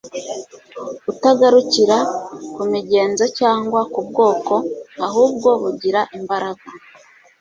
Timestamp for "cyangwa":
3.39-3.79